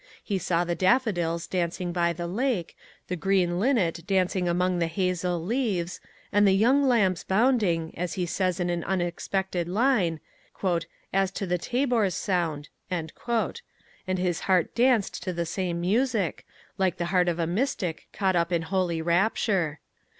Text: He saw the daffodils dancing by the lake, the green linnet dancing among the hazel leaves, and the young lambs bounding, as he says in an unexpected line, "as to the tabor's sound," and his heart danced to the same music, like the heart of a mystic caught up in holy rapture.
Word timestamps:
He 0.23 0.39
saw 0.39 0.63
the 0.63 0.73
daffodils 0.73 1.45
dancing 1.45 1.91
by 1.93 2.11
the 2.11 2.25
lake, 2.25 2.75
the 3.07 3.15
green 3.15 3.59
linnet 3.59 3.99
dancing 4.07 4.49
among 4.49 4.79
the 4.79 4.87
hazel 4.87 5.39
leaves, 5.39 5.99
and 6.31 6.47
the 6.47 6.53
young 6.55 6.81
lambs 6.87 7.23
bounding, 7.23 7.95
as 7.95 8.13
he 8.15 8.25
says 8.25 8.59
in 8.59 8.71
an 8.71 8.83
unexpected 8.85 9.67
line, 9.67 10.19
"as 11.13 11.29
to 11.33 11.45
the 11.45 11.59
tabor's 11.59 12.15
sound," 12.15 12.69
and 12.89 13.11
his 14.07 14.39
heart 14.39 14.73
danced 14.73 15.21
to 15.21 15.33
the 15.33 15.45
same 15.45 15.79
music, 15.81 16.47
like 16.79 16.97
the 16.97 17.05
heart 17.13 17.27
of 17.29 17.37
a 17.37 17.45
mystic 17.45 18.07
caught 18.11 18.35
up 18.35 18.51
in 18.51 18.63
holy 18.63 19.03
rapture. 19.03 19.81